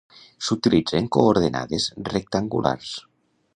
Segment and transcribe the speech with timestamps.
[0.45, 2.97] S'utilitzen coordenades rectangulars.